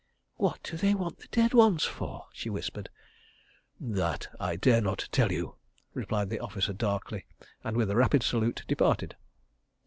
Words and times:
"What 0.37 0.63
do 0.63 0.77
they 0.77 0.95
want 0.95 1.19
the 1.19 1.27
dead 1.27 1.53
ones 1.53 1.83
for?" 1.85 2.25
she 2.33 2.49
whispered. 2.49 2.89
"That 3.79 4.29
I 4.39 4.55
dare 4.55 4.81
not 4.81 5.07
tell 5.11 5.31
you," 5.31 5.57
replied 5.93 6.31
the 6.31 6.39
officer 6.39 6.73
darkly, 6.73 7.27
and 7.63 7.77
with 7.77 7.91
a 7.91 7.95
rapid 7.95 8.23
salute, 8.23 8.63
departed. 8.67 9.15